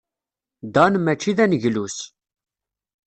[0.73, 1.97] Dan maci d aneglus.